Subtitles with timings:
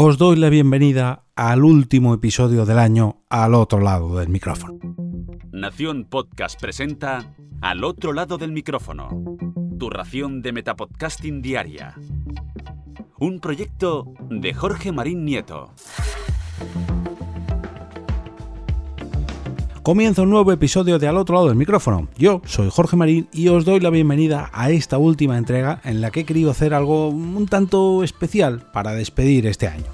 [0.00, 4.78] Os doy la bienvenida al último episodio del año al otro lado del micrófono.
[5.50, 9.08] Nación Podcast presenta Al otro lado del micrófono.
[9.76, 11.96] Tu ración de Metapodcasting Diaria.
[13.18, 15.74] Un proyecto de Jorge Marín Nieto.
[19.88, 22.08] Comienza un nuevo episodio de Al otro lado del micrófono.
[22.18, 26.10] Yo soy Jorge Marín y os doy la bienvenida a esta última entrega en la
[26.10, 29.86] que he querido hacer algo un tanto especial para despedir este año.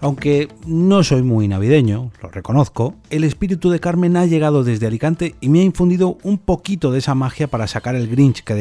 [0.00, 5.36] Aunque no soy muy navideño, lo reconozco, el espíritu de Carmen ha llegado desde Alicante
[5.40, 8.54] y me ha infundido un poquito de esa magia para sacar el Grinch que,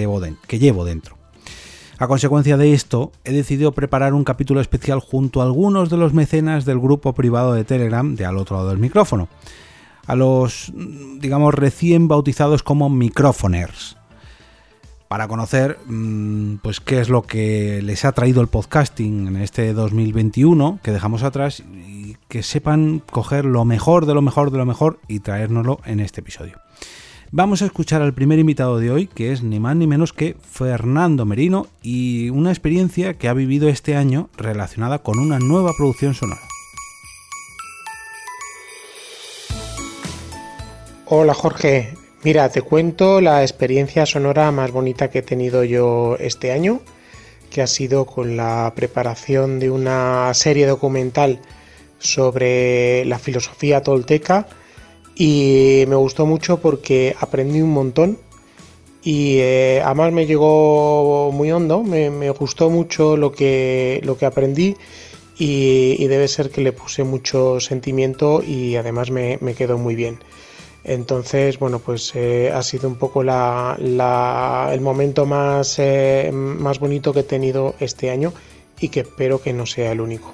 [0.47, 1.17] que llevo dentro.
[1.97, 6.13] A consecuencia de esto, he decidido preparar un capítulo especial junto a algunos de los
[6.13, 9.27] mecenas del grupo privado de Telegram de al otro lado del micrófono
[10.11, 10.73] a los,
[11.19, 13.95] digamos, recién bautizados como microfoners,
[15.07, 19.71] para conocer mm, pues qué es lo que les ha traído el podcasting en este
[19.71, 24.65] 2021 que dejamos atrás y que sepan coger lo mejor de lo mejor de lo
[24.65, 26.59] mejor y traérnoslo en este episodio.
[27.31, 30.35] Vamos a escuchar al primer invitado de hoy, que es ni más ni menos que
[30.41, 36.15] Fernando Merino, y una experiencia que ha vivido este año relacionada con una nueva producción
[36.15, 36.50] sonora.
[41.13, 41.89] Hola Jorge,
[42.23, 46.79] mira, te cuento la experiencia sonora más bonita que he tenido yo este año,
[47.49, 51.41] que ha sido con la preparación de una serie documental
[51.99, 54.47] sobre la filosofía tolteca.
[55.13, 58.17] Y me gustó mucho porque aprendí un montón
[59.03, 64.77] y eh, además me llegó muy hondo, me, gustó mucho lo que, lo que aprendí
[65.37, 70.17] y, debe ser que le puse mucho sentimiento y además me quedó muy bien.
[70.83, 77.19] Entonces, bueno, pues eh, ha sido un poco el momento más, eh, más bonito que
[77.19, 78.33] he tenido este año
[78.79, 80.33] y que espero que no sea el único.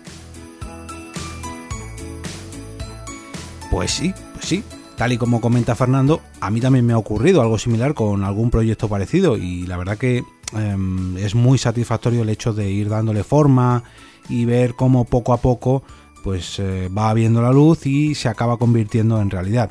[3.70, 4.64] Pues sí, pues sí.
[4.96, 8.50] Tal y como comenta Fernando, a mí también me ha ocurrido algo similar con algún
[8.50, 10.24] proyecto parecido y la verdad que
[10.54, 13.84] em, es muy satisfactorio el hecho de ir dándole forma
[14.28, 15.84] y ver cómo poco a poco
[16.24, 19.70] pues eh, va viendo la luz y se acaba convirtiendo en realidad.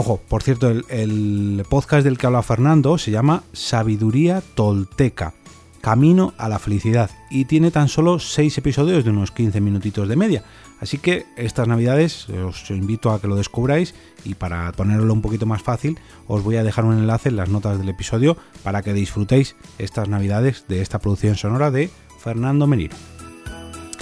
[0.00, 5.34] Ojo, por cierto, el, podcast del que habla Fernando se llama Sabiduría Tolteca,
[5.80, 10.14] Camino a la Felicidad, y tiene tan solo 6 episodios de unos 15 minutitos de
[10.14, 10.44] media.
[10.78, 15.46] Así que estas navidades os invito a que lo descubráis y para ponerlo un poquito
[15.46, 15.98] más fácil
[16.28, 20.08] os voy a dejar un enlace en las notas del episodio para que disfrutéis estas
[20.08, 22.96] navidades de esta producción sonora de Fernando Meniro.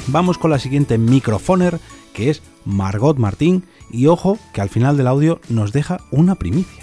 [0.08, 1.80] Vamos con la siguiente microfoner
[2.12, 6.82] que es Margot Martín y ojo que al final del audio nos deja una primicia.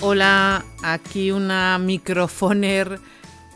[0.00, 2.98] Hola, aquí una microfoner,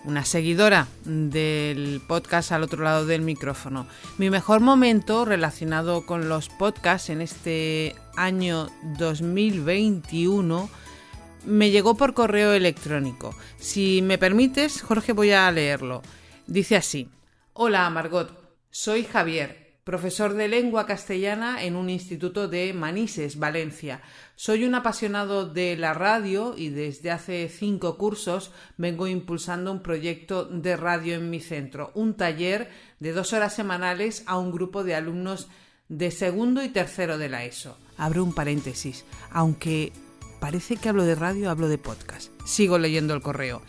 [0.05, 3.89] una seguidora del podcast al otro lado del micrófono.
[4.17, 8.69] Mi mejor momento relacionado con los podcasts en este año
[8.99, 10.71] 2021
[11.47, 13.35] me llegó por correo electrónico.
[13.59, 16.03] Si me permites, Jorge, voy a leerlo.
[16.47, 17.09] Dice así.
[17.55, 18.31] Hola, Margot.
[18.71, 24.03] Soy Javier, profesor de lengua castellana en un instituto de Manises, Valencia.
[24.35, 30.45] Soy un apasionado de la radio y desde hace cinco cursos vengo impulsando un proyecto
[30.45, 34.97] de radio en mi centro, un taller de dos horas semanales a un grupo de
[34.97, 35.47] alumnos
[35.89, 37.79] de segundo y tercero de la ESO.
[37.97, 39.93] Abro un paréntesis, aunque
[40.41, 42.33] parece que hablo de radio, hablo de podcast.
[42.45, 43.63] Sigo leyendo el correo.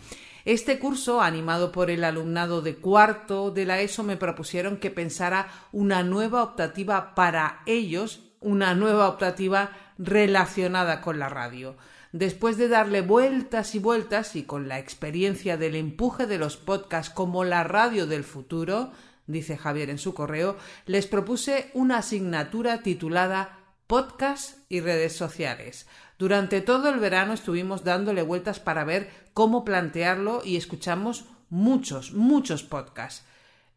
[0.48, 5.46] Este curso, animado por el alumnado de cuarto de la ESO, me propusieron que pensara
[5.72, 11.76] una nueva optativa para ellos, una nueva optativa relacionada con la radio.
[12.12, 17.12] Después de darle vueltas y vueltas y con la experiencia del empuje de los podcasts
[17.12, 18.92] como la radio del futuro,
[19.26, 20.56] dice Javier en su correo,
[20.86, 23.57] les propuse una asignatura titulada
[23.88, 25.86] Podcast y redes sociales.
[26.18, 32.62] Durante todo el verano estuvimos dándole vueltas para ver cómo plantearlo y escuchamos muchos, muchos
[32.62, 33.24] podcasts.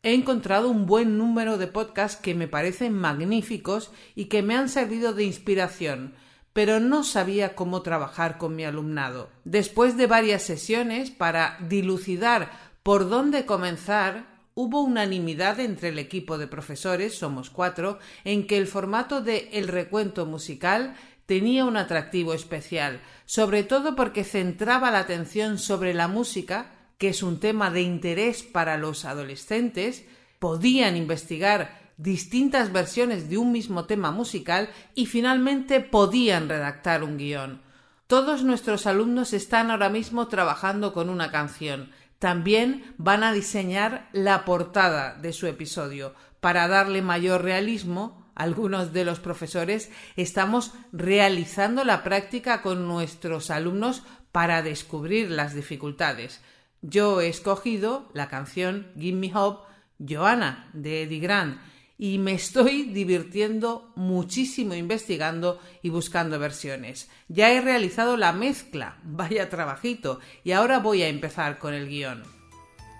[0.04, 4.68] He encontrado un buen número de podcasts que me parecen magníficos y que me han
[4.68, 6.14] servido de inspiración,
[6.52, 9.30] pero no sabía cómo trabajar con mi alumnado.
[9.46, 12.52] Después de varias sesiones para dilucidar
[12.84, 18.68] por dónde comenzar, hubo unanimidad entre el equipo de profesores, somos cuatro, en que el
[18.68, 20.96] formato de El recuento musical
[21.26, 27.24] tenía un atractivo especial, sobre todo porque centraba la atención sobre la música, que es
[27.24, 30.06] un tema de interés para los adolescentes,
[30.40, 37.62] podían investigar distintas versiones de un mismo tema musical y finalmente podían redactar un guion.
[38.08, 41.92] Todos nuestros alumnos están ahora mismo trabajando con una canción.
[42.22, 49.06] También van a diseñar la portada de su episodio para darle mayor realismo algunos de
[49.06, 56.42] los profesores estamos realizando la práctica con nuestros alumnos para descubrir las dificultades.
[56.84, 61.60] Yo he escogido la canción Give Me Hope, Joanna, de Eddie Grant,
[62.02, 67.08] y me estoy divirtiendo muchísimo investigando y buscando versiones.
[67.28, 72.24] Ya he realizado la mezcla, vaya trabajito, y ahora voy a empezar con el guion.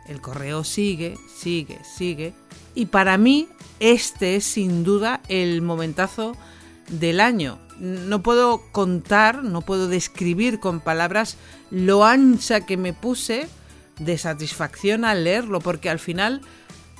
[0.08, 2.36] El correo sigue, sigue, sigue,
[2.76, 3.48] y para mí
[3.80, 6.38] este es sin duda el momentazo
[6.88, 7.58] del año.
[7.80, 11.38] No puedo contar, no puedo describir con palabras
[11.72, 13.48] lo ancha que me puse
[13.98, 16.42] de satisfacción al leerlo, porque al final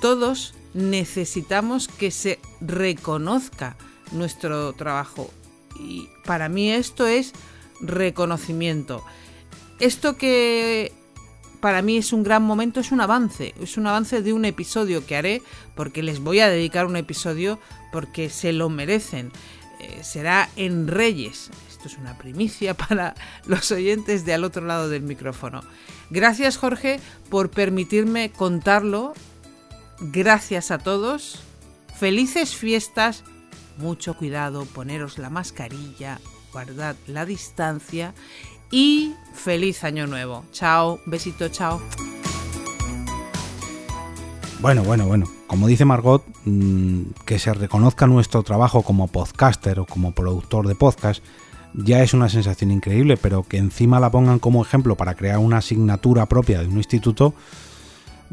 [0.00, 3.76] todos necesitamos que se reconozca
[4.12, 5.30] nuestro trabajo.
[5.78, 7.32] Y para mí esto es
[7.80, 9.04] reconocimiento.
[9.80, 10.92] Esto que
[11.60, 15.06] para mí es un gran momento, es un avance, es un avance de un episodio
[15.06, 15.42] que haré,
[15.76, 17.58] porque les voy a dedicar un episodio
[17.92, 19.30] porque se lo merecen.
[19.80, 21.50] Eh, será en Reyes.
[21.68, 23.14] Esto es una primicia para
[23.46, 25.62] los oyentes de al otro lado del micrófono.
[26.10, 29.14] Gracias Jorge por permitirme contarlo.
[30.10, 31.40] Gracias a todos.
[31.94, 33.22] Felices fiestas.
[33.78, 36.20] Mucho cuidado, poneros la mascarilla,
[36.52, 38.12] guardad la distancia
[38.70, 40.44] y feliz año nuevo.
[40.52, 41.80] Chao, besito, chao.
[44.60, 45.26] Bueno, bueno, bueno.
[45.46, 50.74] Como dice Margot, mm, que se reconozca nuestro trabajo como podcaster o como productor de
[50.74, 51.22] podcast
[51.74, 55.58] ya es una sensación increíble, pero que encima la pongan como ejemplo para crear una
[55.58, 57.34] asignatura propia de un instituto,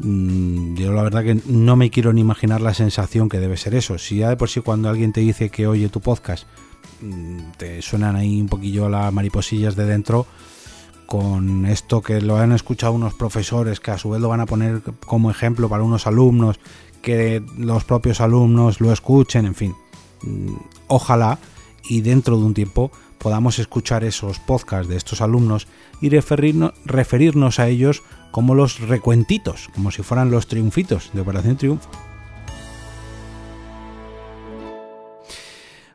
[0.02, 3.98] yo la verdad que no me quiero ni imaginar la sensación que debe ser eso.
[3.98, 6.46] Si ya de por sí cuando alguien te dice que oye tu podcast
[7.00, 10.26] Mm, te suenan ahí un poquillo las mariposillas de dentro
[11.06, 14.46] con esto que lo han escuchado unos profesores que a su vez lo van a
[14.46, 16.60] poner como ejemplo para unos alumnos,
[17.02, 19.74] que los propios alumnos lo escuchen, en fin.
[20.22, 20.54] Mm,
[20.88, 21.38] ojalá
[21.88, 25.66] y dentro de un tiempo podamos escuchar esos podcasts de estos alumnos
[26.00, 31.56] y referirnos, referirnos a ellos como los recuentitos, como si fueran los triunfitos de Operación
[31.56, 31.90] Triunfo.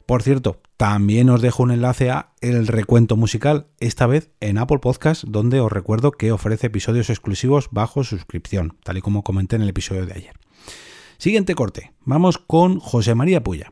[0.05, 4.79] Por cierto, también os dejo un enlace a el recuento musical, esta vez en Apple
[4.79, 9.63] Podcast, donde os recuerdo que ofrece episodios exclusivos bajo suscripción, tal y como comenté en
[9.63, 10.39] el episodio de ayer.
[11.17, 13.71] Siguiente corte, vamos con José María Puya.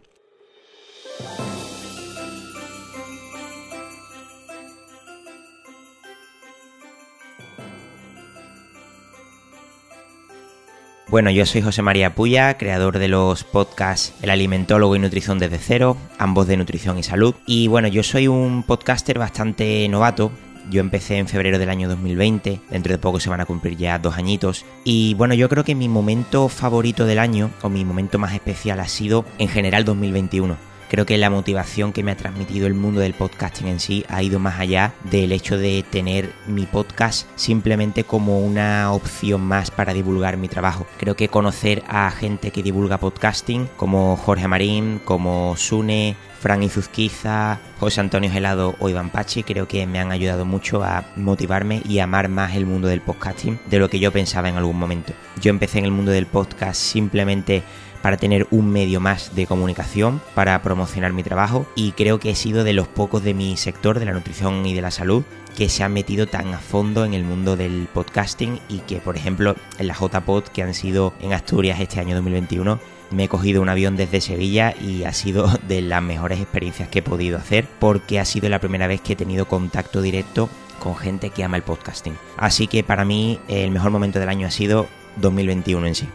[11.14, 15.60] Bueno, yo soy José María Puya, creador de los podcasts El Alimentólogo y Nutrición desde
[15.60, 17.36] cero, ambos de nutrición y salud.
[17.46, 20.32] Y bueno, yo soy un podcaster bastante novato,
[20.72, 24.00] yo empecé en febrero del año 2020, dentro de poco se van a cumplir ya
[24.00, 24.66] dos añitos.
[24.86, 28.80] Y bueno, yo creo que mi momento favorito del año, o mi momento más especial,
[28.80, 33.00] ha sido en general 2021 Creo que la motivación que me ha transmitido el mundo
[33.00, 38.04] del podcasting en sí ha ido más allá del hecho de tener mi podcast simplemente
[38.04, 40.86] como una opción más para divulgar mi trabajo.
[41.00, 47.60] Creo que conocer a gente que divulga podcasting como Jorge Marín, como Sune, Fran Izuzquiza,
[47.80, 52.00] José Antonio Gelado o Iván Pachi creo que me han ayudado mucho a motivarme y
[52.00, 55.14] amar más el mundo del podcasting de lo que yo pensaba en algún momento.
[55.42, 57.64] Yo empecé en el mundo del podcast simplemente
[58.04, 62.36] para tener un medio más de comunicación, para promocionar mi trabajo y creo que he
[62.36, 65.24] sido de los pocos de mi sector, de la nutrición y de la salud,
[65.56, 69.16] que se han metido tan a fondo en el mundo del podcasting y que, por
[69.16, 72.78] ejemplo, en la JPod que han sido en Asturias este año 2021,
[73.12, 77.00] me he cogido un avión desde Sevilla y ha sido de las mejores experiencias que
[77.00, 80.98] he podido hacer porque ha sido la primera vez que he tenido contacto directo con
[80.98, 82.18] gente que ama el podcasting.
[82.36, 86.10] Así que para mí el mejor momento del año ha sido 2021 en sí.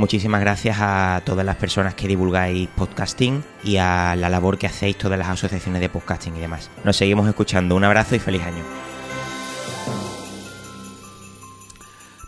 [0.00, 4.96] Muchísimas gracias a todas las personas que divulgáis podcasting y a la labor que hacéis
[4.96, 6.70] todas las asociaciones de podcasting y demás.
[6.84, 7.76] Nos seguimos escuchando.
[7.76, 8.64] Un abrazo y feliz año.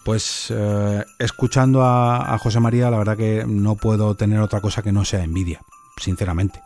[0.04, 4.82] Pues eh, escuchando a, a José María, la verdad que no puedo tener otra cosa
[4.82, 5.62] que no sea envidia,
[5.96, 6.60] sinceramente.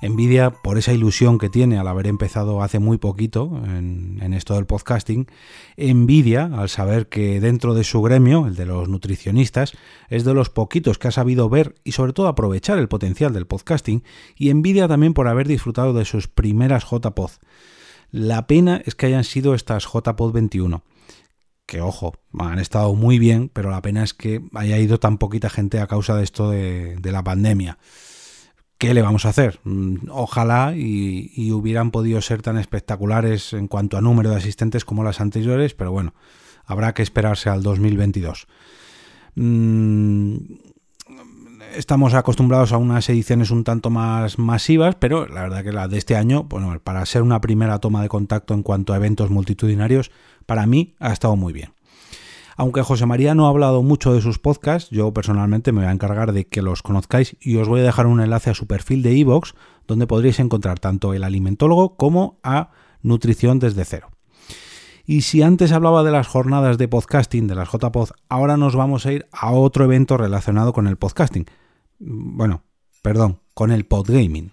[0.00, 4.64] Envidia por esa ilusión que tiene al haber empezado hace muy poquito en, esto del
[4.64, 5.26] podcasting.
[5.76, 9.74] Envidia al saber que dentro de su gremio, el de los nutricionistas,
[10.08, 13.46] es de los poquitos que ha sabido ver y sobre todo aprovechar el potencial del
[13.46, 14.02] podcasting.
[14.36, 17.32] Y envidia también por haber disfrutado de sus primeras JPod.
[18.10, 20.82] La pena es que hayan sido estas JPod 21
[21.66, 25.48] que ojo, han estado muy bien, pero la pena es que haya ido tan poquita
[25.48, 27.78] gente a causa de esto de la pandemia.
[28.80, 29.60] ¿Qué le vamos a hacer?
[29.62, 35.04] Mm, ojalá y, hubieran podido ser tan espectaculares en cuanto a número de asistentes como
[35.04, 36.14] las anteriores, pero bueno,
[36.64, 38.48] habrá que esperarse al 2022.
[39.34, 40.36] Mm,
[41.76, 45.98] estamos acostumbrados a unas ediciones un tanto más masivas, pero la verdad que la de
[45.98, 50.10] este año, bueno, para ser una primera toma de contacto en cuanto a eventos multitudinarios,
[50.46, 51.74] para mí ha estado muy bien.
[52.60, 55.92] Aunque José María no ha hablado mucho de sus podcasts, yo personalmente me voy a
[55.92, 59.02] encargar de que los conozcáis y os voy a dejar un enlace a su perfil
[59.02, 59.54] de iVoox,
[59.86, 64.10] donde podréis encontrar tanto el alimentólogo como a Nutrición desde cero.
[65.06, 69.06] Y si antes hablaba de las jornadas de podcasting, de las JPod, ahora nos vamos
[69.06, 71.46] a ir a otro evento relacionado con el podcasting.
[71.98, 72.64] Bueno,
[73.00, 74.52] perdón, con el podgaming.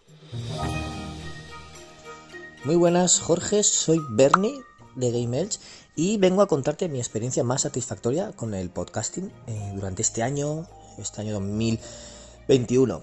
[2.64, 4.62] Muy buenas, Jorge, soy Bernie
[4.96, 5.50] de Game
[5.98, 10.68] y vengo a contarte mi experiencia más satisfactoria con el podcasting eh, durante este año,
[11.00, 13.02] este año 2021.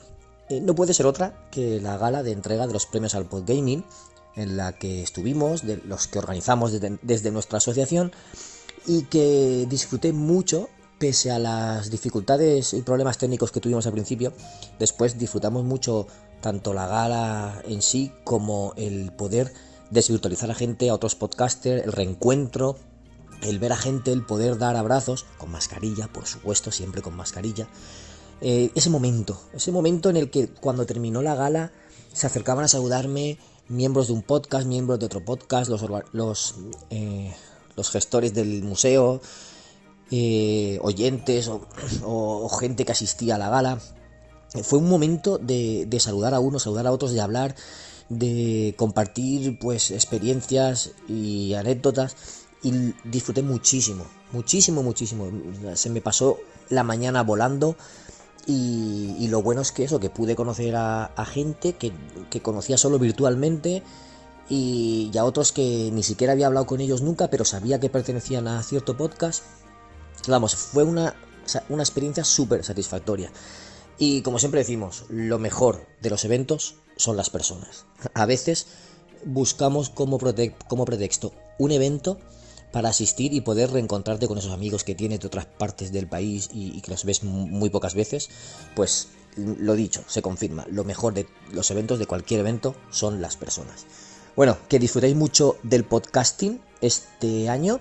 [0.48, 3.84] Eh, no puede ser otra que la gala de entrega de los premios al Podgaming
[4.36, 8.12] en la que estuvimos, de los que organizamos desde, nuestra asociación
[8.86, 10.68] y que disfruté mucho
[11.00, 14.32] pese a las dificultades y problemas técnicos que tuvimos al principio,
[14.78, 16.06] después disfrutamos mucho
[16.40, 19.52] tanto la gala en sí como el poder
[19.94, 22.76] desvirtualizar a gente, a otros podcasters, el reencuentro,
[23.42, 27.68] el ver a gente, el poder dar abrazos, con mascarilla, por supuesto, siempre con mascarilla.
[28.40, 31.72] Eh, ese momento, ese momento en el que cuando terminó la gala
[32.12, 36.54] se acercaban a saludarme miembros de un podcast, miembros de otro podcast, los,
[36.90, 37.32] eh,
[37.76, 39.20] los gestores del museo,
[40.10, 41.50] eh, oyentes
[42.04, 43.78] o, gente que asistía a la gala.
[44.62, 47.56] Fue un momento de, de, saludar a unos, saludar a otros, de hablar,
[48.08, 52.16] de compartir pues experiencias y anécdotas
[52.62, 55.28] y disfruté muchísimo, muchísimo, muchísimo.
[55.74, 56.38] Se me pasó
[56.70, 57.76] la mañana volando
[58.46, 61.92] y, lo bueno es que eso, que pude conocer a, gente que,
[62.42, 63.82] conocía solo virtualmente
[64.48, 68.48] y, a otros que ni siquiera había hablado con ellos nunca, pero sabía que pertenecían
[68.48, 69.44] a cierto podcast.
[70.28, 71.14] Vamos, fue una,
[71.68, 73.30] una experiencia súper satisfactoria.
[73.98, 77.84] Y como siempre decimos, lo mejor de los eventos son las personas.
[78.14, 78.66] A veces
[79.24, 82.18] buscamos como, pretexto un evento
[82.72, 86.50] para asistir y poder reencontrarte con esos amigos que tienes de otras partes del país
[86.52, 88.28] y, que los ves muy pocas veces,
[88.74, 93.36] pues lo dicho, se confirma, lo mejor de los eventos, de cualquier evento, son las
[93.36, 93.86] personas.
[94.36, 97.80] Bueno, que disfrutéis mucho del podcasting este año,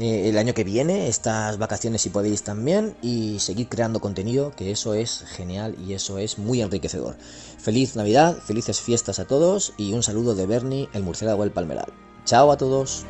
[0.00, 4.70] eh, el año que viene, estas vacaciones si podéis también, y seguir creando contenido, que
[4.70, 7.16] eso es genial y eso es muy enriquecedor.
[7.58, 11.92] Feliz Navidad, felices fiestas a todos y un saludo de Bernie, el murciélago del Palmeral.
[12.24, 13.04] Chao a todos.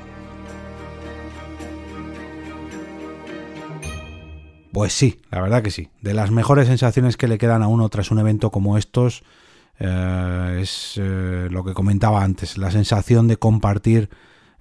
[4.72, 5.90] Pues sí, la verdad que sí.
[6.00, 9.22] De las mejores sensaciones que le quedan a uno tras un evento como estos
[9.78, 14.10] eh, es eh, lo que comentaba antes, la sensación de compartir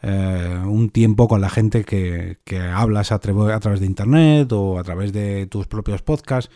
[0.01, 2.37] eh, un tiempo con la gente que,
[2.73, 6.49] hablas a, través de internet o a través de tus propios podcasts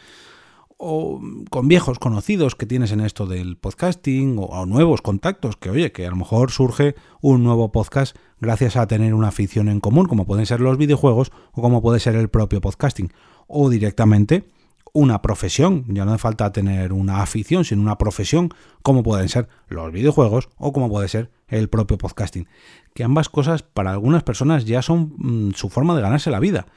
[0.77, 5.69] o con viejos conocidos que tienes en esto del podcasting o, o, nuevos contactos que
[5.69, 9.79] oye que a lo mejor surge un nuevo podcast gracias a tener una afición en
[9.79, 13.11] común como pueden ser los videojuegos o como puede ser el propio podcasting
[13.47, 14.45] o directamente
[14.93, 15.85] una profesión.
[15.89, 18.49] Ya no hace falta tener una afición, sino una profesión,
[18.81, 22.47] como pueden ser los videojuegos o como puede ser el propio podcasting.
[22.93, 26.67] Que ambas cosas para algunas personas ya son mm, su forma de ganarse la vida.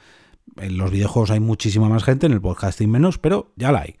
[0.57, 3.95] En los videojuegos hay muchísima más gente, en el podcasting menos, pero ya la hay.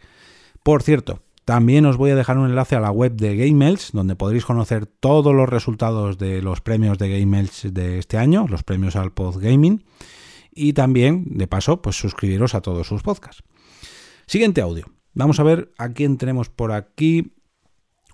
[0.63, 4.15] Por cierto, también os voy a dejar un enlace a la web de GameMails, donde
[4.15, 8.95] podréis conocer todos los resultados de los premios de GameMails de este año, los premios
[8.95, 9.83] al Podgaming
[10.57, 13.43] y también, de paso, pues suscribiros a todos sus podcasts.
[14.27, 14.85] Siguiente audio.
[15.13, 17.31] Vamos a ver a quién tenemos por aquí.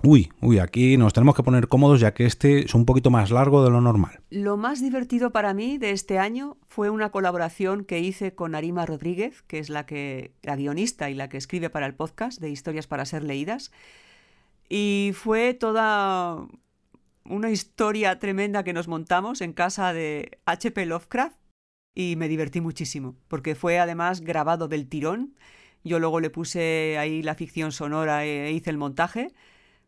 [0.04, 3.32] Uy, uy, aquí nos tenemos que poner cómodos ya que este es un poquito más
[3.32, 4.20] largo de lo normal.
[4.30, 8.86] Lo más divertido para mí de este año fue una colaboración que hice con Arima
[8.86, 12.52] Rodríguez, que es la que la guionista y la que escribe para el podcast de
[12.52, 13.72] historias para ser leídas.
[14.70, 16.46] Y fue toda
[17.26, 21.38] una historia tremenda que nos montamos en casa de HP Lovecraft
[21.96, 25.34] y me divertí muchísimo, porque fue además grabado del tirón.
[25.84, 29.34] Yo luego le puse ahí la ficción sonora e hice el montaje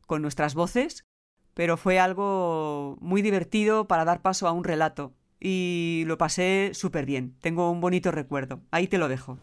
[0.06, 1.06] con nuestras voces,
[1.54, 7.06] pero fue algo muy divertido para dar paso a un relato y lo pasé súper
[7.06, 7.36] bien.
[7.42, 8.62] Tengo un bonito recuerdo.
[8.72, 9.38] Ahí te lo dejo.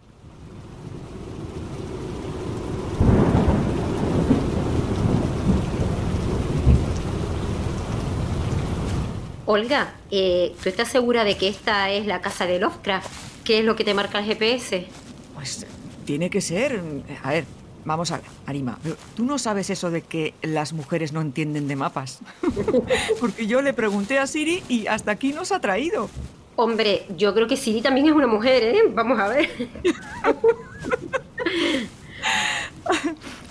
[9.47, 13.11] Olga, eh, ¿tú estás segura de que esta es la casa de Lovecraft?
[13.45, 14.87] ¿Qué es lo que te marca el GPS?
[15.35, 15.67] Pues
[16.13, 16.79] tiene que ser.
[17.23, 17.47] A ver,
[17.87, 18.79] vamos a ver, Arima.
[19.17, 22.21] Tú no sabes eso de que las mujeres no entienden de mapas.
[23.21, 26.11] Porque yo le pregunté a Siri y hasta aquí nos ha traído.
[26.57, 28.83] Hombre, yo creo que Siri también es una mujer, ¿eh?
[28.93, 29.49] Vamos a ver.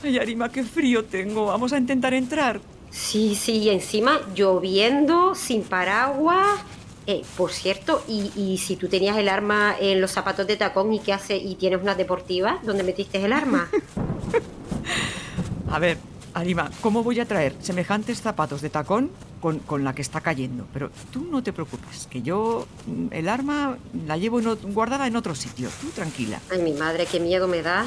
[0.04, 1.48] Ay, Arima, qué frío tengo.
[1.48, 2.62] Vamos a intentar entrar.
[2.92, 6.60] Sí, sí, y encima lloviendo, sin paraguas.
[7.08, 10.94] Eh, por cierto, y, y si tú tenías el arma en los zapatos de tacón
[10.94, 13.70] y qué hace y tienes unas deportivas, ¿dónde metiste el arma?
[15.70, 15.98] A ver,
[16.34, 20.68] Arima, ¿cómo voy a traer semejantes zapatos de tacón con, con la que está cayendo?
[20.74, 25.16] Pero tú no te preocupes, que yo mm, el arma la llevo en guardada en
[25.16, 25.70] otro sitio.
[25.82, 26.40] Tú tranquila.
[26.50, 27.86] Ay, mi madre, qué miedo me da.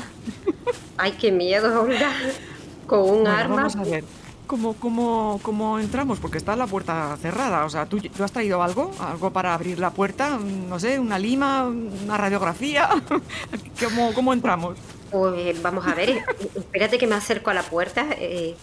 [0.97, 2.13] Ay, qué miedo, Olga.
[2.87, 3.57] Con un Bueno, arma.
[3.57, 4.05] Vamos a ver.
[4.47, 6.21] ¿Cómo, cómo, ¿Cómo entramos?
[6.21, 7.65] Porque está la puerta cerrada.
[7.65, 8.95] O sea, ¿tú, ¿tú has traído algo?
[8.99, 10.39] ¿Algo para abrir la puerta?
[10.39, 12.89] No sé, una lima, una radiografía.
[13.81, 14.79] ¿Cómo, cómo entramos?
[15.11, 16.11] Pues vamos a ver,
[16.55, 18.07] espérate que me acerco a la puerta.
[18.19, 18.61] eh.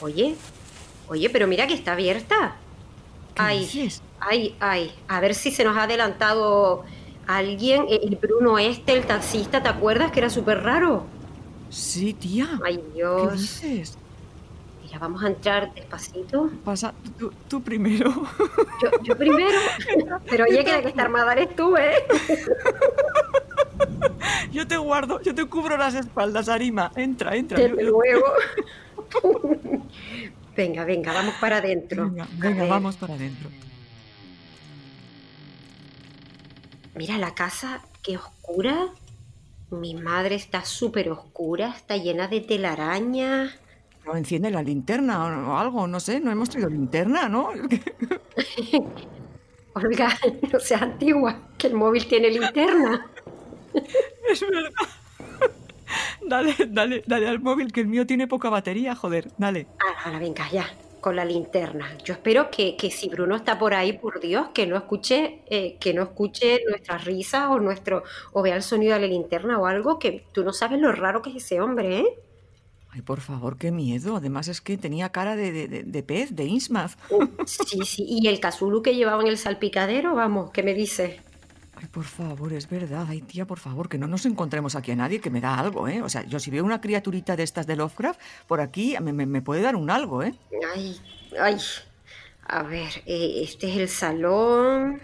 [0.00, 0.42] Oye,
[1.06, 2.64] oye, pero mira que está abierta.
[3.34, 4.02] ¿Qué Ay, dices?
[4.20, 5.04] ay, ay.
[5.08, 6.84] A ver si se nos ha adelantado
[7.26, 7.86] alguien.
[7.88, 11.14] El Bruno este, el taxista, ¿te acuerdas que era súper raro?
[11.68, 12.48] Sí, tía.
[12.58, 12.78] Ay,
[13.14, 13.32] ¿Qué Dios.
[13.32, 13.98] dices?
[14.88, 16.50] Mira, vamos a entrar despacito.
[16.64, 18.10] Pasa tú, tú primero.
[18.82, 19.58] Yo, yo primero.
[20.30, 21.92] Pero oye, que la que está armada eres tú, ¿eh?
[24.50, 26.90] Yo te guardo, yo te cubro las espaldas, Arima.
[26.96, 27.58] Entra, entra.
[27.58, 28.24] Desde Yo- luego.
[30.56, 32.08] Venga, venga, vamos para adentro.
[32.08, 33.50] Venga, venga, vamos para adentro.
[36.94, 38.88] Mira la casa, qué oscura.
[39.70, 43.54] Mi madre está súper oscura, está llena de telaraña.
[44.08, 47.50] No enciende la linterna o, algo, no sé, no hemos traído linterna, ¿no?
[49.74, 50.16] Olga,
[50.52, 53.06] no seas antigua, que el móvil tiene linterna.
[54.30, 54.70] Es verdad.
[56.26, 59.66] Dale, dale, dale al móvil, que el mío tiene poca batería, joder, dale.
[59.78, 60.66] Ahora, ahora, venga, ya,
[61.00, 61.94] con la linterna.
[62.02, 65.76] Yo espero que, que si Bruno está por ahí, por Dios, que no escuche, eh,
[65.78, 69.66] que no escuche nuestras risas o nuestro, o vea el sonido de la linterna o
[69.66, 72.18] algo, que tú no sabes lo raro que es ese hombre, ¿eh?
[72.90, 74.16] Ay, por favor, qué miedo.
[74.16, 76.92] Además es que tenía cara de, de- pez, de Innsmouth.
[77.46, 81.20] Sí, sí, y el casulu que llevaba en el salpicadero, vamos, ¿qué me dices?
[81.76, 83.06] Ay, por favor, es verdad.
[83.08, 85.86] Ay, tía, por favor, que no nos encontremos aquí a nadie, que me da algo,
[85.86, 86.02] ¿eh?
[86.02, 89.26] O sea, yo si veo una criaturita de estas de Lovecraft, por aquí me, me-
[89.26, 90.34] me puede dar un algo, ¿eh?
[90.74, 90.96] Ay,
[91.40, 91.56] ay.
[92.50, 95.00] A ver, eh, este es el salón.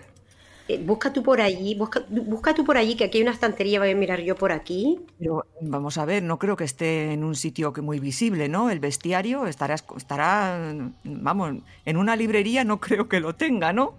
[0.67, 3.81] Eh, busca tú por allí, busca, busca tú por allí, que aquí hay una estantería,
[3.81, 4.99] voy a mirar yo por aquí.
[5.19, 8.71] Pero vamos a ver, no creo que esté en un sitio que muy visible, ¿no?
[8.71, 10.75] El bestiario estará, estará,
[11.05, 13.95] vamos, en una librería no creo que lo tenga, ¿no?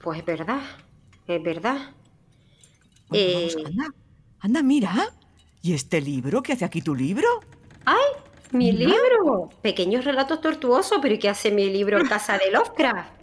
[0.00, 0.60] Pues es verdad,
[1.26, 1.78] es verdad.
[3.08, 3.94] Bueno, Eh, vamos, anda,
[4.40, 5.08] anda, mira.
[5.62, 6.42] ¿Y este libro?
[6.42, 7.26] ¿Qué hace aquí tu libro?
[7.84, 7.96] ¡Ay!
[8.52, 9.50] ¡Mi libro!
[9.62, 13.17] Pequeños relatos tortuosos, pero ¿y qué hace mi libro en casa de Lovecraft?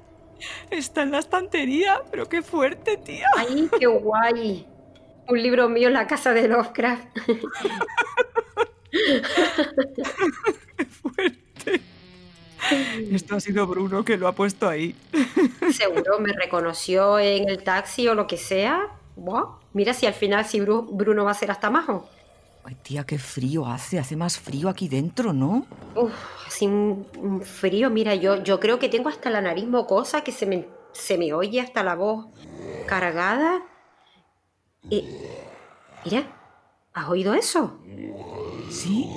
[0.69, 3.27] Está en la estantería, pero qué fuerte, tía.
[3.35, 4.67] ¡Ay, qué guay!
[5.27, 7.07] Un libro mío en la casa de Lovecraft.
[11.01, 11.81] fuerte.
[13.11, 14.95] Esto ha sido Bruno que lo ha puesto ahí.
[15.71, 18.87] Seguro me reconoció en el taxi o lo que sea.
[19.15, 22.09] Buah, Mira si al final si Bru- Bruno va a ser hasta majo.
[22.67, 23.99] Ay, tía, qué frío hace.
[23.99, 25.65] Hace más frío aquí dentro, ¿no?
[25.95, 26.11] Uf,
[26.47, 27.05] así un,
[27.43, 27.89] frío.
[27.91, 31.31] Mira, yo, yo creo que tengo hasta la nariz mocosa, que se me, se me
[31.33, 32.25] oye hasta la voz
[32.87, 33.61] cargada.
[34.89, 35.03] Y,
[36.05, 36.27] mira,
[36.93, 37.77] ¿has oído eso?
[38.71, 39.07] ¿Sí?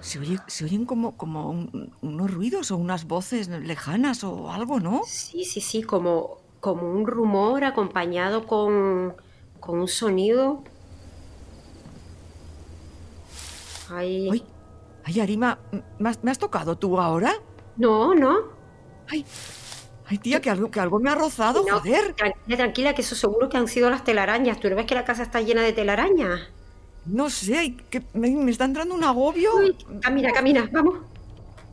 [0.00, 4.80] Se, oye- se oyen como, como un- unos ruidos o unas voces lejanas o algo,
[4.80, 5.02] ¿no?
[5.06, 9.14] Sí, sí, sí, como, como un rumor acompañado con,
[9.60, 10.64] con un sonido.
[13.94, 14.44] Ay, Ay,
[15.04, 15.58] ay, Arima,
[15.98, 17.34] ¿me has, me has tocado tú ahora?
[17.76, 18.38] no, no.
[19.08, 19.24] Ay,
[20.06, 22.14] ay, tía, que algo, que algo me ha rozado, No, joder.
[22.14, 24.60] Tranquila, tranquila, que eso seguro que han sido las telarañas.
[24.60, 26.40] ¿Tú no ves que la casa está llena de telarañas?
[27.04, 29.50] No sé, que me, me está entrando un agobio.
[29.56, 31.00] Uy, camina, camina, vamos.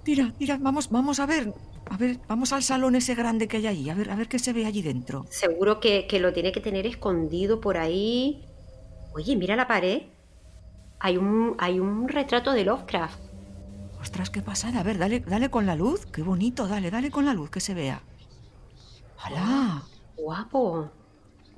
[0.04, 1.54] Tira, tira, vamos, vamos a ver.
[1.92, 4.38] A ver, vamos al salón ese grande que hay ahí, a ver, a ver qué
[4.40, 5.26] se ve allí dentro.
[5.30, 8.44] Seguro que, que lo tiene que tener escondido por ahí.
[9.14, 10.04] Oye, mira la pared.
[11.00, 13.20] Hay un, hay un retrato de Lovecraft.
[14.02, 14.80] Ostras, qué pasada.
[14.80, 16.06] A ver, dale, dale con la luz.
[16.06, 18.02] Qué bonito, dale, dale con la luz, que se vea.
[19.18, 19.84] ¡Hala!
[20.18, 20.90] Guapo.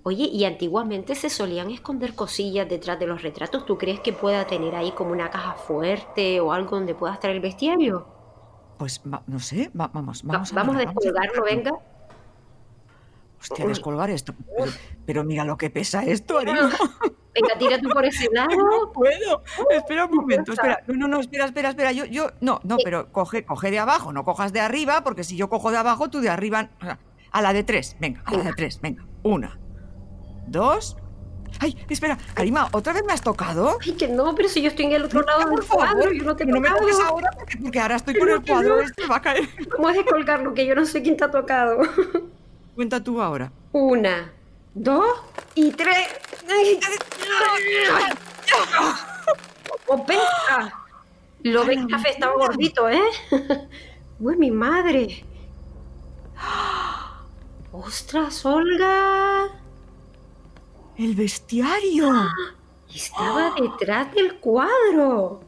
[0.03, 3.65] Oye, y antiguamente se solían esconder cosillas detrás de los retratos.
[3.67, 7.29] ¿Tú crees que pueda tener ahí como una caja fuerte o algo donde pueda estar
[7.29, 8.07] el bestiario?
[8.79, 11.71] Pues va- no sé, va- vamos, Va- vamos a vamos a descolgarlo, venga.
[13.39, 14.33] Hostia, descolgar esto.
[14.57, 14.71] Pero,
[15.05, 16.69] pero mira lo que pesa esto, Arima.
[17.33, 18.91] Venga, tira tú por ese No lado.
[18.93, 19.43] puedo.
[19.69, 20.81] Espera un momento, espera.
[20.87, 21.91] No, no, no, espera, espera, espera.
[21.91, 25.37] Yo, yo, no, no, pero coge, coge de abajo, no cojas de arriba, porque si
[25.37, 26.69] yo cojo de abajo, tú de arriba.
[27.31, 29.05] A la de tres, venga, a la de tres, venga.
[29.23, 29.57] Una,
[30.47, 30.97] dos.
[31.59, 33.77] Ay, espera, Karima, ¿otra vez me has tocado?
[33.85, 36.35] Ay, que no, pero si yo estoy en el otro lado del cuadro, yo no
[36.35, 37.29] te he no me toques ahora
[37.61, 38.81] porque, ahora estoy con Pero el que cuadro, no.
[38.81, 39.47] este va a caer.
[39.69, 40.53] ¿Cómo has de colgarlo?
[40.53, 41.79] Que yo no sé quién te ha tocado.
[42.75, 43.51] Cuenta tú ahora.
[43.73, 44.31] Una,
[44.73, 45.05] dos
[45.55, 46.07] y tres.
[49.87, 50.73] ¡Oh, venga!
[51.43, 53.01] Lo ves café estaba gordito, ¿eh?
[54.19, 55.25] Uy, mi madre.
[57.71, 59.47] ¡Ostras, Olga!
[60.97, 62.11] El bestiario.
[62.93, 65.41] Estaba detrás del cuadro.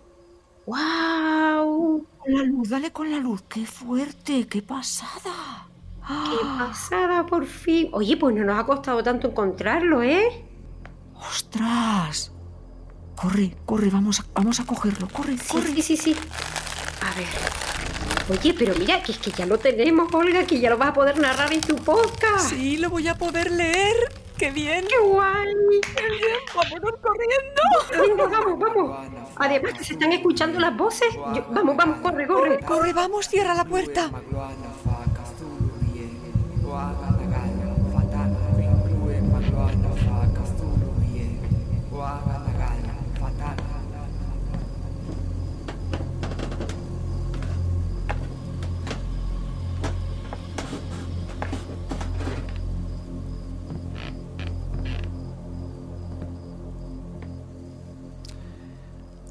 [0.65, 2.05] ¡Wow!
[2.17, 3.43] Con la luz, dale con la luz.
[3.43, 5.67] Qué fuerte, qué pasada.
[6.07, 7.89] ¡Qué pasada, por fin!
[7.91, 10.52] Oye, pues no nos ha costado tanto encontrarlo, ¿eh?
[11.29, 12.31] ¡Ostras!
[13.15, 15.07] Corre, corre, vamos a, vamos a cogerlo.
[15.09, 15.67] Corre, Sí, corre.
[15.75, 16.15] sí, sí, sí.
[17.01, 17.27] A ver.
[18.29, 20.93] Oye, pero mira, que es que ya lo tenemos, Olga, que ya lo vas a
[20.93, 22.49] poder narrar en tu podcast.
[22.49, 23.95] Sí, lo voy a poder leer.
[24.38, 24.86] ¡Qué bien!
[24.88, 25.53] ¡Qué guay!
[25.95, 26.39] ¡Qué bien!
[26.55, 28.17] ¡Vámonos corriendo!
[28.17, 28.97] Venga, vamos, vamos.
[29.36, 31.13] Además que se están escuchando las voces.
[31.13, 32.59] Yo- vamos, vamos, corre, corre.
[32.65, 33.27] ¡Corre, vamos!
[33.27, 34.09] ¡Cierra la puerta!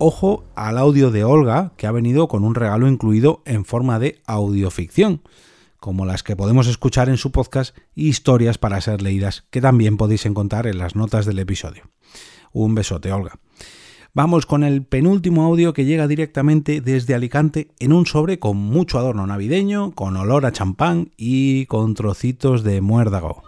[0.04, 4.20] Ojo al audio de Olga, que ha venido con un regalo incluido en forma de
[4.26, 5.22] audioficción,
[5.78, 10.26] como las que podemos escuchar en su podcast Historias para ser leídas, que también podéis
[10.26, 11.84] encontrar en las notas del episodio.
[12.52, 13.38] Un besote, Olga.
[14.14, 18.98] Vamos con el penúltimo audio que llega directamente desde Alicante en un sobre con mucho
[18.98, 23.42] adorno navideño, con olor a champán y con trocitos de muérdago.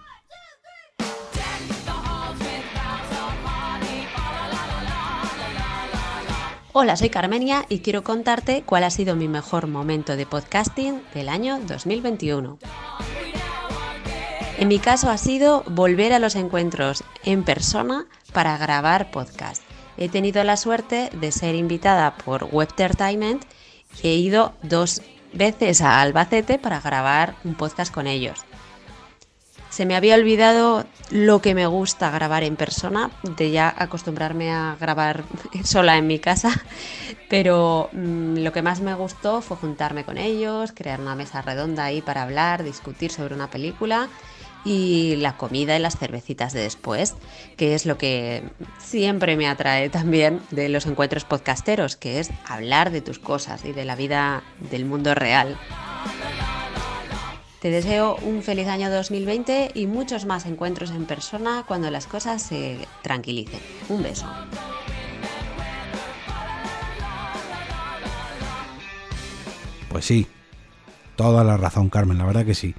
[6.77, 11.29] Hola, soy Carmenia y quiero contarte cuál ha sido mi mejor momento de podcasting del
[11.29, 12.59] año 2021.
[14.59, 19.63] En mi caso ha sido volver a los encuentros en persona para grabar podcast.
[19.97, 23.45] He tenido la suerte de ser invitada por Webtertainment
[24.03, 25.01] y he ido dos
[25.33, 28.41] veces a Albacete para grabar un podcast con ellos.
[29.71, 34.77] Se me había olvidado lo que me gusta grabar en persona, de ya acostumbrarme a
[34.81, 35.25] grabar
[35.65, 36.51] sola en mi casa,
[37.29, 41.85] pero mm, lo que más me gustó fue juntarme con ellos, crear una mesa redonda
[41.85, 44.09] ahí para hablar, discutir sobre una película
[44.65, 47.15] y la comida y las cervecitas de después,
[47.57, 48.43] que es lo que
[48.79, 53.73] siempre me atrae también de los encuentros podcasteros, que es hablar de tus cosas y
[53.73, 55.59] de la vida del mundo real.
[57.61, 62.43] Te deseo un feliz año 2020 y muchos más encuentros en persona cuando las cosas
[62.43, 63.59] se tranquilicen.
[63.89, 64.27] Un beso.
[69.89, 70.27] Pues sí,
[71.17, 72.75] toda la razón, Carmen, la verdad que sí.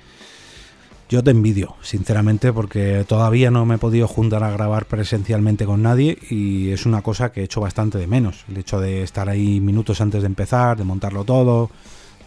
[1.08, 5.84] Yo te envidio, sinceramente, porque todavía no me he podido juntar a grabar presencialmente con
[5.84, 8.44] nadie y es una cosa que he hecho bastante de menos.
[8.50, 11.70] El hecho de estar ahí minutos antes de empezar, de montarlo todo,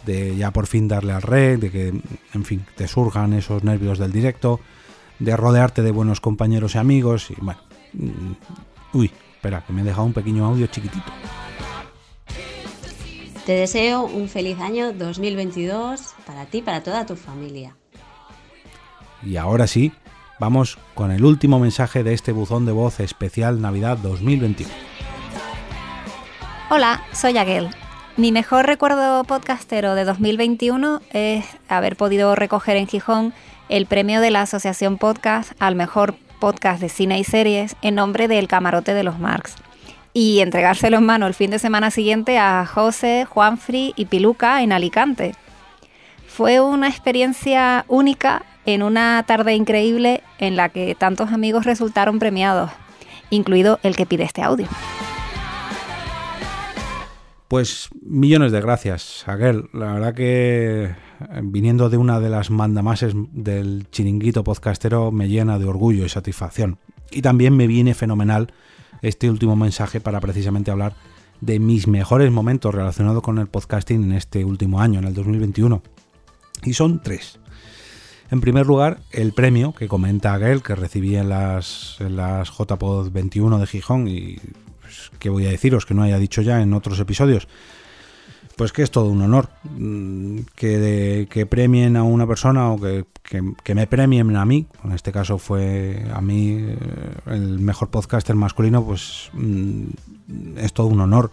[0.05, 1.87] de ya por fin darle al red, de que,
[2.33, 4.61] en fin, te surjan esos nervios del directo,
[5.19, 7.59] de rodearte de buenos compañeros y amigos y bueno.
[7.93, 8.31] mm,
[8.93, 11.11] Uy, espera, que me he dejado un pequeño audio chiquitito.
[13.45, 17.75] Te deseo un feliz año 2022 para ti para toda tu familia.
[19.23, 19.91] Y ahora sí,
[20.39, 24.71] vamos con el último mensaje de este buzón de voz especial Navidad 2021.
[26.69, 27.69] Hola, soy Aguel.
[28.15, 33.33] Mi mejor recuerdo podcastero de 2021 es haber podido recoger en Gijón
[33.69, 38.27] el premio de la Asociación Podcast al mejor podcast de cine y series en nombre
[38.27, 39.55] del Camarote de los Marx
[40.13, 44.71] y entregárselo en mano el fin de semana siguiente a José, Juanfri y Piluca en
[44.71, 45.35] Alicante.
[46.27, 52.71] Fue una experiencia única en una tarde increíble en la que tantos amigos resultaron premiados,
[53.29, 54.67] incluido el que pide este audio.
[57.49, 59.69] Pues millones de gracias, Aguel.
[59.73, 60.95] La verdad que eh,
[61.41, 66.77] viniendo de una de las mandamases del chiringuito podcastero me llena de orgullo y satisfacción.
[67.09, 68.53] Y también me viene fenomenal
[69.01, 70.93] este último mensaje para precisamente hablar
[71.41, 75.81] de mis mejores momentos relacionados con el podcasting en este último año, en el 2021.
[76.65, 77.39] Y son tres.
[78.31, 83.09] En primer lugar, el premio que comenta Aguel, que recibí en las, en las JPod
[83.11, 84.37] 21 de Gijón y
[84.81, 87.47] pues, ¿qué voy a deciros que no haya dicho ya en otros episodios?
[88.59, 93.05] pues que es todo un honor mm, que, que premien a una persona o que,
[93.63, 96.77] que, me premien a mí, en este caso fue a mí eh,
[97.27, 101.31] el mejor podcaster masculino, pues mm, es todo un honor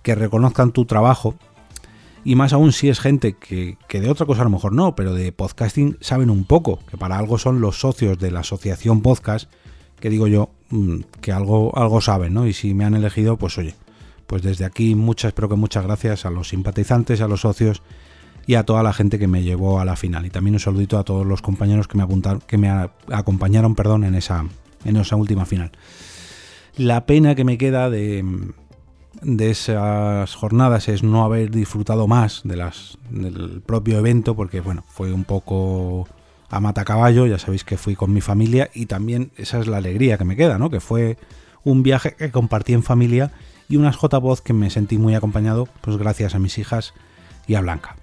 [0.00, 1.34] que reconozcan tu trabajo
[2.24, 4.94] y más aún si es gente que, que, de otra cosa a lo mejor no,
[4.94, 9.02] pero de podcasting saben un poco, que para algo son los socios de la asociación
[9.02, 9.50] podcast,
[9.98, 12.46] que digo yo, mm, que algo, algo saben, ¿no?
[12.46, 13.74] Y si me han elegido, pues oye,
[14.26, 17.82] pues desde aquí muchas, pero que muchas gracias a los simpatizantes, a los socios
[18.46, 20.26] y a toda la gente que me llevó a la final.
[20.26, 22.70] Y también un saludito a todos los compañeros que me apuntaron, que me
[23.12, 24.44] acompañaron, perdón, en esa,
[24.84, 25.70] en esa última final.
[26.76, 28.24] La pena que me queda de,
[29.22, 34.84] de esas jornadas es no haber disfrutado más de las, del propio evento, porque bueno,
[34.88, 36.08] fue un poco
[36.50, 39.78] a mata caballo, ya sabéis que fui con mi familia y también esa es la
[39.78, 40.70] alegría que me queda, ¿no?
[40.70, 41.16] Que fue
[41.64, 43.32] un viaje que compartí en familia
[43.68, 46.92] y unas J-Voz que me sentí muy acompañado, pues gracias a mis hijas
[47.46, 47.96] y a Blanca.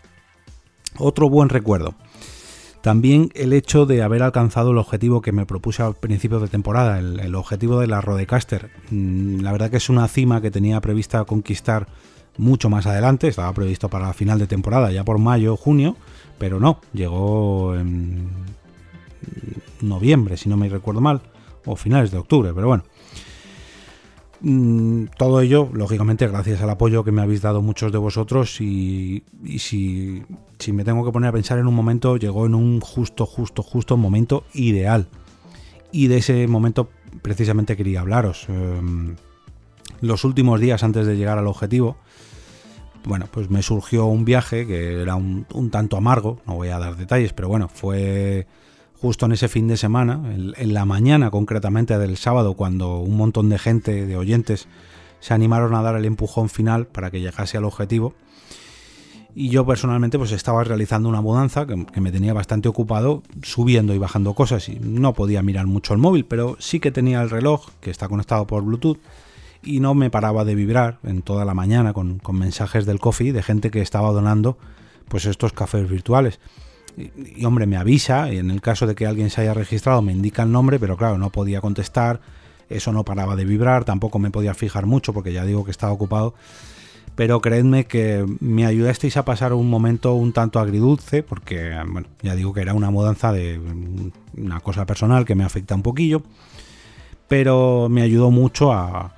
[0.97, 1.93] Otro buen recuerdo.
[2.81, 6.99] También el hecho de haber alcanzado el objetivo que me propuse al principio de temporada,
[6.99, 8.71] el, objetivo de la Rodecaster.
[8.89, 11.87] Mm, la verdad que es una cima que tenía prevista conquistar
[12.37, 15.97] mucho más adelante, estaba previsto para final de temporada, ya por mayo, junio,
[16.37, 18.29] pero no, llegó en
[19.81, 21.21] noviembre, si no me recuerdo mal,
[21.65, 22.83] o finales de octubre, pero bueno.
[24.41, 29.23] Mm, todo ello, lógicamente, gracias al apoyo que me habéis dado muchos de vosotros y,
[29.57, 30.23] si,
[30.59, 33.63] si, me tengo que poner a pensar en un momento, llegó en un justo, justo,
[33.63, 35.07] justo momento ideal.
[35.91, 36.89] Y de ese momento
[37.21, 38.47] precisamente quería hablaros.
[38.47, 39.15] Em,
[40.01, 41.97] los últimos días antes de llegar al objetivo,
[43.03, 46.79] bueno, pues me surgió un viaje que era un, un tanto amargo, no voy a
[46.79, 48.47] dar detalles, pero bueno, fue
[49.01, 53.49] justo en ese fin de semana, en, la mañana concretamente del sábado, cuando un montón
[53.49, 54.67] de gente, de oyentes,
[55.19, 58.13] se animaron a dar el empujón final para que llegase al objetivo.
[59.35, 63.97] Y yo personalmente pues estaba realizando una mudanza que, me tenía bastante ocupado subiendo y
[63.99, 67.69] bajando cosas y no podía mirar mucho el móvil, pero sí que tenía el reloj
[67.79, 68.97] que está conectado por Bluetooth
[69.63, 73.31] y no me paraba de vibrar en toda la mañana con, con mensajes del coffee
[73.31, 74.57] de gente que estaba donando
[75.07, 76.39] pues estos cafés virtuales
[76.99, 80.11] y, hombre, me avisa, y en el caso de que alguien se haya registrado me
[80.11, 82.19] indica el nombre, pero claro, no podía contestar,
[82.69, 85.93] eso no paraba de vibrar, tampoco me podía fijar mucho porque ya digo que estaba
[85.93, 86.33] ocupado.
[87.15, 92.35] Pero creedme que me ayudasteis a pasar un momento un tanto agridulce, porque, bueno, ya
[92.35, 93.59] digo que era una mudanza de
[94.37, 96.21] una cosa personal que me afecta un poquillo,
[97.27, 99.13] pero me ayudó mucho a,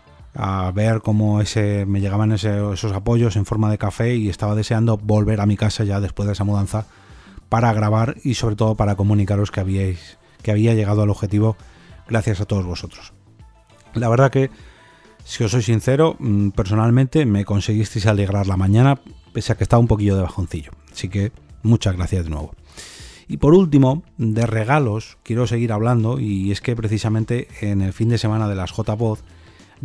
[0.73, 5.41] ver cómo ese, me llegaban esos apoyos en forma de café y estaba deseando volver
[5.41, 6.85] a mi casa ya después de esa mudanza
[7.51, 11.57] para grabar y sobre todo para comunicaros que habíais que había llegado al objetivo
[12.07, 13.11] gracias a todos vosotros.
[13.93, 14.49] La verdad que
[15.25, 19.01] si os soy sincero, mm, personalmente me conseguisteis alegrar la mañana
[19.33, 20.71] pese a que estaba un poquillo de bajoncillo.
[20.93, 22.55] Así que muchas gracias de nuevo.
[23.27, 28.07] Y por último, de regalos, quiero seguir hablando y es que precisamente en el fin
[28.07, 29.19] de semana de las J-Pod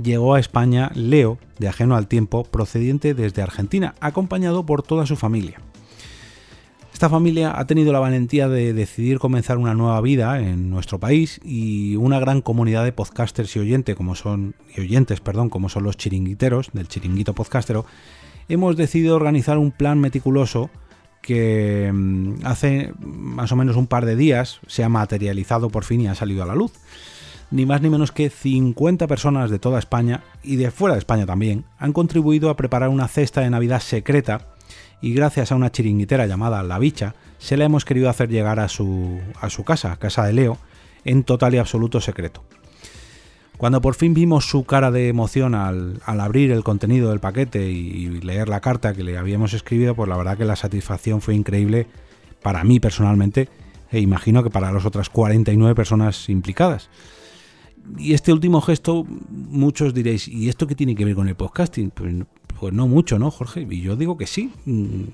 [0.00, 5.16] llegó a España Leo, de ajeno al tiempo, procediente desde Argentina, acompañado por toda su
[5.16, 5.60] familia.
[6.96, 11.42] Esta familia ha tenido la valentía de decidir comenzar una nueva vida en nuestro país
[11.44, 15.82] y una gran comunidad de podcasters y oyentes, como son y oyentes, perdón, como son
[15.82, 17.84] los chiringuiteros del chiringuito podcastero,
[18.48, 20.70] hemos decidido organizar un plan meticuloso
[21.20, 26.00] que mm, hace más o menos un par de días se ha materializado por fin
[26.00, 26.72] y ha salido a la luz.
[27.50, 31.26] Ni más ni menos que 50 personas de toda España y de fuera de España
[31.26, 34.55] también han contribuido a preparar una cesta de Navidad secreta
[35.00, 38.68] y gracias a una chiringuitera llamada La Bicha, se la hemos querido hacer llegar a
[38.68, 40.58] su, a su casa, casa de Leo,
[41.04, 42.44] en total y absoluto secreto.
[43.56, 48.20] Cuando por fin vimos su cara de emoción al, abrir el contenido del paquete y,
[48.20, 51.86] leer la carta que le habíamos escrito, pues la verdad que la satisfacción fue increíble
[52.42, 53.48] para mí personalmente
[53.90, 56.90] e imagino que para las otras 49 personas implicadas.
[57.98, 61.90] Y este último gesto, muchos diréis, ¿y esto qué tiene que ver con el podcasting?
[61.90, 62.14] Pues
[62.58, 63.66] pues no mucho, ¿no, Jorge?
[63.68, 64.52] Y yo digo que sí.
[64.64, 65.04] Mm,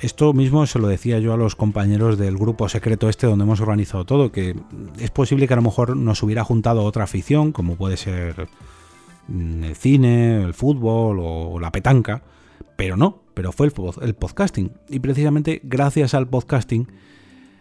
[0.00, 3.60] esto mismo se lo decía yo a los compañeros del grupo secreto este donde hemos
[3.60, 4.56] organizado todo, que
[4.98, 8.48] es posible que a lo mejor nos hubiera juntado otra afición, como puede ser
[9.28, 12.22] mm, el cine, el fútbol o la petanca,
[12.76, 14.72] pero no, pero fue el, podcasting.
[14.88, 16.88] Y precisamente gracias al podcasting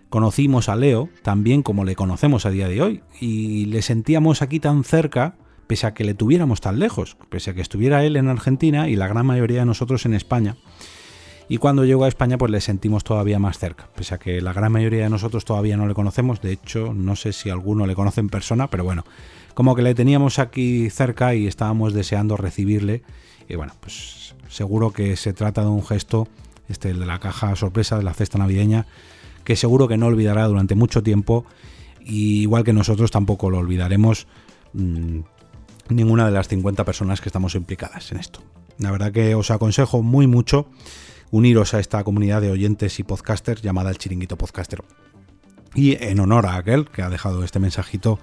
[0.09, 4.59] conocimos a Leo también como le conocemos a día de hoy y le sentíamos aquí
[4.59, 5.35] tan cerca
[5.71, 8.97] pese a que le tuviéramos tan lejos, pese a que estuviera él en Argentina y
[8.97, 10.57] la gran mayoría de nosotros en España.
[11.47, 14.51] Y cuando llegó a España, pues le sentimos todavía más cerca, pese a que la
[14.51, 16.41] gran mayoría de nosotros todavía no le conocemos.
[16.41, 19.05] De hecho, no sé si alguno le conoce en persona, pero bueno,
[19.53, 23.03] como que le teníamos aquí cerca y estábamos deseando recibirle.
[23.47, 26.27] Y bueno, pues seguro que se trata de un gesto,
[26.67, 28.87] este de la caja sorpresa, de la cesta navideña,
[29.45, 31.45] que seguro que no olvidará durante mucho tiempo.
[32.03, 34.27] Y igual que nosotros tampoco lo olvidaremos
[34.73, 35.19] mmm,
[35.95, 38.41] ninguna de las 50 personas que estamos implicadas en esto.
[38.77, 40.67] La verdad que os aconsejo muy mucho
[41.31, 44.83] uniros a esta comunidad de oyentes y podcasters llamada el Chiringuito Podcaster.
[45.73, 48.19] Y en honor a aquel que ha dejado este mensajito,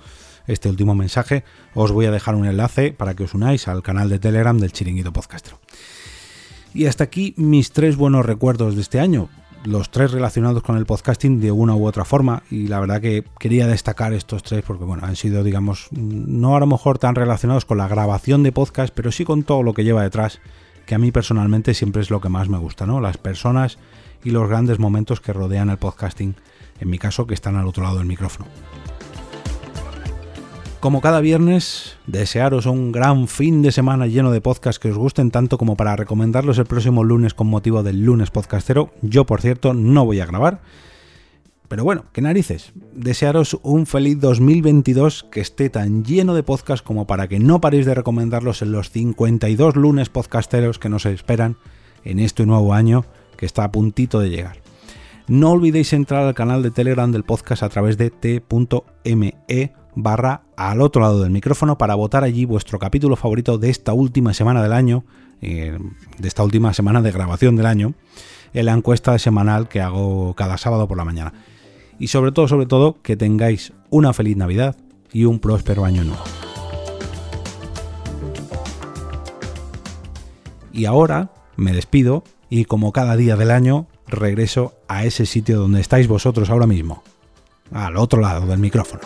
[0.47, 4.11] este último mensaje, os voy a dejar un enlace para que os unáis al canal
[4.11, 5.55] de Telegram del Chiringuito Podcaster.
[6.75, 9.31] Y hasta aquí mis tres buenos recuerdos de este año,
[9.65, 13.25] los tres relacionados con el podcasting de una u otra forma y la verdad que
[13.39, 17.65] quería destacar estos tres porque bueno, han sido digamos no a lo mejor tan relacionados
[17.65, 20.41] con la grabación de podcast, pero sí con todo lo que lleva detrás
[20.87, 22.99] que a mí personalmente siempre es lo que más me gusta, ¿no?
[22.99, 23.79] Las personas
[24.25, 26.35] y los grandes momentos que rodean el podcasting,
[26.81, 28.47] en mi caso que están al otro lado del micrófono.
[30.81, 35.33] Como cada viernes, desearos un gran fin de semana lleno de podcasts que os gusten
[35.33, 38.91] tanto como para recomendarlos el próximo lunes con motivo del lunes podcastero.
[39.03, 40.61] Yo, por cierto, no voy a grabar,
[41.67, 42.71] pero bueno, qué narices.
[42.95, 47.85] Desearos un feliz 2022 que esté tan lleno de podcast como para que no paréis
[47.85, 51.57] de recomendarlos en los 52 lunes podcasteros que nos esperan
[52.05, 53.05] en este nuevo año
[53.37, 54.59] que está a puntito de llegar.
[55.27, 60.81] No olvidéis entrar al canal de Telegram del podcast a través de t.me barra al
[60.81, 64.73] otro lado del micrófono para votar allí vuestro capítulo favorito de esta última semana del
[64.73, 65.05] año,
[65.41, 65.79] eh,
[66.19, 67.95] de esta última semana de grabación del año,
[68.53, 71.33] en la encuesta semanal que hago cada sábado por la mañana
[72.01, 74.75] y sobre todo, sobre todo, que tengáis una feliz Navidad
[75.13, 76.25] y un próspero año nuevo.
[80.73, 85.81] Y ahora me despido y como cada día del año regreso a ese sitio donde
[85.81, 87.05] estáis vosotros ahora mismo,
[87.71, 89.03] al otro lado del micrófono.